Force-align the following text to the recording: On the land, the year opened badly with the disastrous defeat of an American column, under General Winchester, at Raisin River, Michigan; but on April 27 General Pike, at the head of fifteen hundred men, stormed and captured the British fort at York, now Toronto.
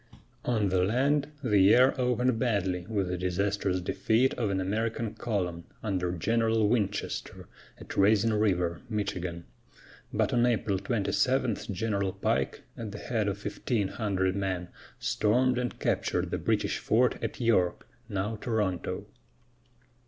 On 0.45 0.69
the 0.69 0.83
land, 0.83 1.27
the 1.43 1.59
year 1.59 1.93
opened 1.95 2.39
badly 2.39 2.87
with 2.89 3.07
the 3.07 3.19
disastrous 3.19 3.79
defeat 3.81 4.33
of 4.33 4.49
an 4.49 4.59
American 4.59 5.13
column, 5.13 5.65
under 5.83 6.11
General 6.11 6.67
Winchester, 6.67 7.45
at 7.77 7.95
Raisin 7.95 8.33
River, 8.33 8.81
Michigan; 8.89 9.43
but 10.11 10.33
on 10.33 10.43
April 10.47 10.79
27 10.79 11.53
General 11.71 12.13
Pike, 12.13 12.63
at 12.75 12.91
the 12.91 12.97
head 12.97 13.27
of 13.27 13.37
fifteen 13.37 13.89
hundred 13.89 14.35
men, 14.35 14.69
stormed 14.97 15.59
and 15.59 15.77
captured 15.77 16.31
the 16.31 16.39
British 16.39 16.79
fort 16.79 17.23
at 17.23 17.39
York, 17.39 17.87
now 18.09 18.37
Toronto. 18.37 19.05